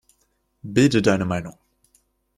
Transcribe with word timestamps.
Bilde 0.63 1.03
deine 1.03 1.25
Meinung! 1.27 1.59